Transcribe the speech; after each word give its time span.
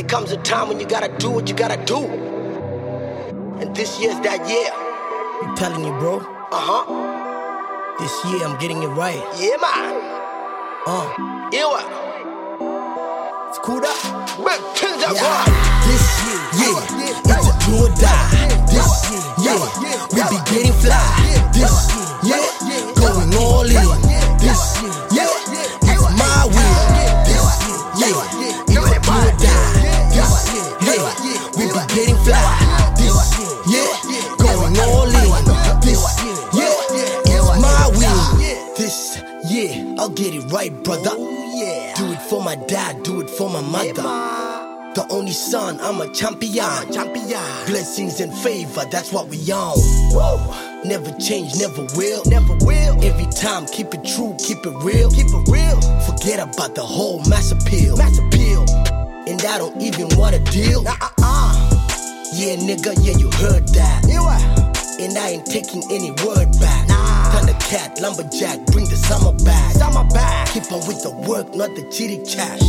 there 0.00 0.08
comes 0.08 0.32
a 0.32 0.36
time 0.38 0.68
when 0.68 0.80
you 0.80 0.86
gotta 0.86 1.14
do 1.18 1.30
what 1.30 1.46
you 1.46 1.54
gotta 1.54 1.76
do. 1.84 1.98
And 3.60 3.76
this 3.76 4.00
year's 4.00 4.18
that 4.20 4.48
year. 4.48 4.70
I'm 5.42 5.54
telling 5.54 5.84
you, 5.84 5.92
bro. 5.98 6.20
Uh 6.50 6.64
huh. 6.68 7.96
This 7.98 8.12
year 8.24 8.46
I'm 8.46 8.58
getting 8.58 8.82
it 8.82 8.86
right. 8.86 9.20
Yeah, 9.36 9.60
man. 9.60 10.00
Uh. 10.86 11.04
Yeah, 11.52 11.66
what? 11.68 11.84
It's 13.50 13.58
cool 13.58 13.84
up. 13.84 14.00
Big 14.40 14.60
things 14.80 15.04
up, 15.04 15.12
Yeah. 15.12 15.44
This 15.84 16.04
year, 16.24 16.40
yeah, 16.56 17.10
it's 17.10 17.29
I'll 40.10 40.16
get 40.16 40.34
it 40.34 40.42
right, 40.50 40.72
brother. 40.82 41.14
yeah 41.54 41.94
Do 41.94 42.10
it 42.10 42.20
for 42.22 42.42
my 42.42 42.56
dad, 42.56 43.04
do 43.04 43.20
it 43.20 43.30
for 43.30 43.48
my 43.48 43.60
mother. 43.60 44.02
The 44.94 45.06
only 45.08 45.30
son, 45.30 45.78
I'm 45.80 46.00
a 46.00 46.12
champion. 46.12 46.92
Champion. 46.92 47.38
Blessings 47.66 48.18
and 48.18 48.34
favor, 48.38 48.82
that's 48.90 49.12
what 49.12 49.28
we 49.28 49.38
on. 49.52 49.78
Never 50.84 51.12
change, 51.20 51.54
never 51.60 51.86
will. 51.94 52.24
Never 52.26 52.56
will. 52.66 52.98
Every 53.04 53.30
time, 53.30 53.66
keep 53.66 53.94
it 53.94 54.04
true, 54.04 54.34
keep 54.44 54.66
it 54.66 54.74
real. 54.82 55.12
Keep 55.12 55.30
it 55.30 55.46
real. 55.48 55.80
Forget 56.02 56.40
about 56.40 56.74
the 56.74 56.82
whole 56.82 57.22
mass 57.30 57.52
appeal. 57.52 57.96
Mass 57.96 58.18
appeal. 58.18 58.66
And 59.30 59.40
I 59.46 59.58
don't 59.58 59.80
even 59.80 60.08
want 60.18 60.34
a 60.34 60.40
deal. 60.50 60.82
Uh-uh. 60.88 61.54
Yeah, 62.34 62.56
nigga, 62.56 62.98
yeah, 62.98 63.16
you 63.16 63.30
heard 63.46 63.68
that. 63.78 64.00
And 65.00 65.16
I 65.16 65.30
ain't 65.30 65.46
taking 65.46 65.82
any 65.90 66.10
word 66.10 66.52
back. 66.60 66.86
Nah. 66.86 67.32
Thundercat, 67.32 68.02
lumberjack, 68.02 68.66
bring 68.66 68.84
the 68.84 68.96
summer 68.96 69.32
back. 69.44 69.49
Keep 70.60 70.72
on 70.72 70.86
with 70.86 71.02
the 71.02 71.10
work, 71.24 71.54
not 71.54 71.74
the 71.74 71.88
chitty 71.88 72.20
chat. 72.20 72.60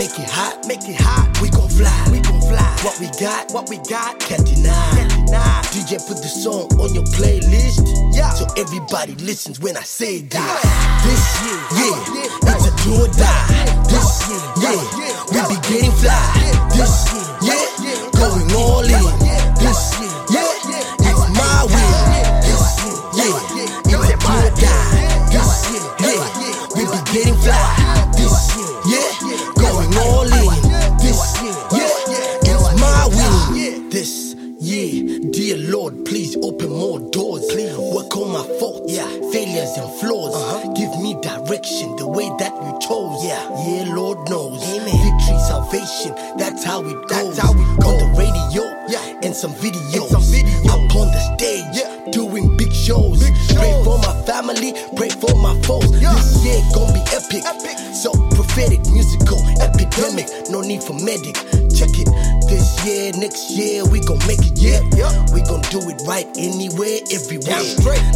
Make 0.00 0.16
it 0.16 0.24
hot, 0.24 0.64
make 0.66 0.80
it 0.88 0.96
hot. 0.96 1.28
We 1.42 1.50
gon' 1.50 1.68
fly, 1.68 1.92
we 2.08 2.20
gon' 2.20 2.40
fly. 2.40 2.64
What 2.80 2.96
we 2.96 3.12
got, 3.20 3.52
what 3.52 3.68
we 3.68 3.76
got, 3.92 4.18
can't 4.20 4.40
deny. 4.40 4.72
Can't 4.96 5.10
deny. 5.28 5.60
DJ 5.68 6.00
put 6.08 6.16
the 6.24 6.32
song 6.32 6.72
on 6.80 6.94
your 6.96 7.04
playlist, 7.12 7.84
yeah. 8.16 8.32
So 8.32 8.46
everybody 8.56 9.14
listens 9.20 9.60
when 9.60 9.76
I 9.76 9.82
say 9.84 10.22
this. 10.24 10.40
This 11.04 11.24
year, 11.44 11.60
yeah, 11.76 12.56
it's 12.56 12.64
a 12.64 12.72
do 12.88 13.04
or 13.04 13.10
die. 13.12 13.68
This 13.92 14.08
year, 14.24 14.40
yeah, 14.64 14.80
we 15.28 15.40
be 15.52 15.60
getting 15.68 15.92
fly. 16.00 16.24
This 16.72 17.04
year, 17.12 17.52
yeah, 17.52 18.08
going 18.16 18.48
all 18.56 18.80
in. 18.80 19.04
This 19.60 20.00
year, 20.00 20.09
failures 39.70 39.90
and 39.90 40.00
flaws. 40.00 40.34
Uh-huh. 40.34 40.72
Give 40.72 40.90
me 41.00 41.14
direction 41.20 41.96
the 41.96 42.08
way 42.08 42.28
that 42.38 42.52
you 42.52 42.78
chose. 42.80 43.24
Yeah, 43.24 43.42
yeah, 43.66 43.94
Lord 43.94 44.18
knows. 44.28 44.62
Amen. 44.62 44.86
Victory, 44.86 45.38
salvation, 45.46 46.14
that's 46.36 46.64
how 46.64 46.80
it 46.80 46.94
goes. 47.08 47.36
That's 47.36 47.38
how 47.38 47.52
it 47.52 47.80
goes. 47.80 47.86
On 47.86 47.98
the 47.98 48.08
radio, 48.18 48.62
yeah, 48.88 49.20
and 49.22 49.34
some 49.34 49.52
videos. 49.54 50.08
some 50.08 50.22
videos. 50.22 50.66
Up 50.68 50.96
on 50.96 51.08
the 51.08 51.20
stage, 51.36 51.64
yeah, 51.74 52.10
doing 52.10 52.56
big 52.56 52.72
shows. 52.72 53.22
Pray 53.54 53.72
for 53.84 53.98
my 53.98 54.14
family, 54.26 54.74
pray 54.96 55.10
for 55.10 55.34
my 55.36 55.54
foes. 55.62 55.90
This 55.92 56.44
year 56.44 56.60
gon' 56.74 56.92
be 56.92 57.02
epic. 57.12 57.44
So 57.94 58.12
prophetic, 58.30 58.80
musical, 58.90 59.40
epidemic. 59.60 60.26
No 60.50 60.60
need 60.60 60.82
for 60.82 60.94
medic. 60.94 61.36
Check 61.74 61.90
it. 61.98 62.08
Year, 62.84 63.12
next 63.12 63.50
year, 63.50 63.84
we 63.84 64.00
gon' 64.00 64.18
make 64.26 64.40
it. 64.40 64.56
Yeah, 64.56 64.80
yeah. 64.96 65.12
we 65.34 65.42
gon' 65.42 65.60
do 65.68 65.84
it 65.92 66.00
right 66.08 66.24
anywhere, 66.38 66.96
everywhere. 67.12 67.60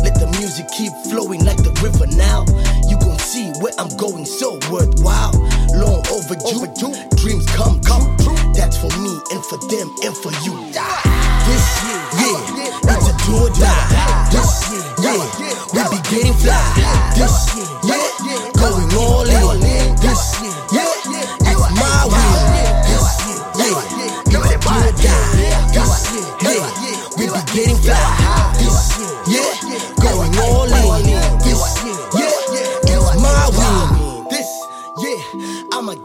Let 0.01 0.17
the 0.17 0.25
music 0.41 0.65
keep 0.73 0.93
flowing 1.13 1.45
like 1.45 1.61
the 1.61 1.69
river 1.85 2.09
now. 2.17 2.49
You 2.89 2.97
gon' 2.97 3.19
see 3.19 3.53
where 3.61 3.77
I'm 3.77 3.93
going, 4.01 4.25
so 4.25 4.57
worthwhile. 4.73 5.37
Long 5.77 6.01
overdue, 6.09 6.65
dreams 7.21 7.45
come 7.53 7.77
come 7.85 8.17
true. 8.25 8.41
That's 8.57 8.81
for 8.81 8.89
me 9.05 9.13
and 9.37 9.45
for 9.45 9.61
them 9.69 9.93
and 10.01 10.17
for 10.17 10.33
you. 10.41 10.57
This 11.45 11.65
year, 11.85 12.01
yeah, 12.25 12.97
it's 12.97 13.04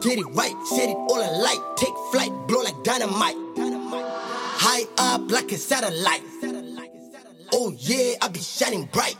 get 0.02 0.18
it 0.18 0.26
right. 0.34 0.56
Set 0.68 0.90
it 0.90 0.96
all 0.96 1.20
alight. 1.20 1.60
Take 1.78 1.94
flight, 2.12 2.32
blow 2.48 2.62
like 2.62 2.84
dynamite. 2.84 3.36
High 4.62 4.84
up 4.98 5.30
like 5.32 5.52
a 5.52 5.58
satellite. 5.58 6.22
Oh 7.54 7.74
yeah, 7.78 8.16
I 8.22 8.28
be 8.28 8.40
shining 8.40 8.86
bright. 8.86 9.16